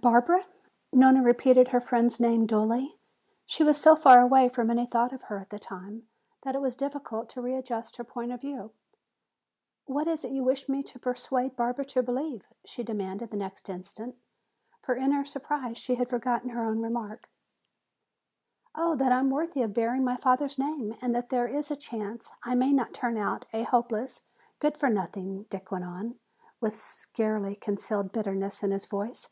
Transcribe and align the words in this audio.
"Barbara?" 0.00 0.44
Nona 0.92 1.22
repeated 1.22 1.68
her 1.68 1.78
friend's 1.78 2.18
name 2.18 2.44
dully. 2.44 2.98
She 3.46 3.62
was 3.62 3.80
so 3.80 3.94
far 3.94 4.20
away 4.20 4.48
from 4.48 4.68
any 4.68 4.84
thought 4.84 5.12
of 5.12 5.24
her 5.24 5.38
at 5.38 5.50
the 5.50 5.60
time 5.60 6.08
that 6.42 6.56
it 6.56 6.60
was 6.60 6.74
difficult 6.74 7.28
to 7.30 7.40
readjust 7.40 7.98
her 7.98 8.04
point 8.04 8.32
of 8.32 8.40
view. 8.40 8.72
"What 9.84 10.08
is 10.08 10.24
it 10.24 10.32
you 10.32 10.42
wish 10.42 10.68
me 10.68 10.82
to 10.82 10.98
persuade 10.98 11.54
Barbara 11.54 11.84
to 11.84 12.02
believe?" 12.02 12.48
she 12.64 12.82
demanded 12.82 13.30
the 13.30 13.36
next 13.36 13.68
instant. 13.70 14.16
For 14.80 14.96
in 14.96 15.12
her 15.12 15.24
surprise 15.24 15.78
she 15.78 15.94
had 15.94 16.08
forgotten 16.08 16.50
her 16.50 16.64
own 16.64 16.80
remark. 16.82 17.30
"Oh, 18.74 18.96
that 18.96 19.12
I 19.12 19.20
am 19.20 19.30
worthy 19.30 19.62
of 19.62 19.72
bearing 19.72 20.02
my 20.02 20.16
father's 20.16 20.58
name 20.58 20.96
and 21.00 21.14
that 21.14 21.28
there 21.28 21.46
is 21.46 21.70
a 21.70 21.76
chance 21.76 22.32
I 22.42 22.56
may 22.56 22.72
not 22.72 22.92
turn 22.92 23.16
out 23.16 23.46
a 23.52 23.62
hopeless 23.62 24.22
good 24.58 24.76
for 24.76 24.88
nothing," 24.90 25.44
Dick 25.44 25.70
went 25.70 25.84
on, 25.84 26.18
with 26.60 26.72
a 26.72 26.76
scarcely 26.76 27.54
concealed 27.54 28.10
bitterness 28.10 28.64
in 28.64 28.72
his 28.72 28.86
voice. 28.86 29.28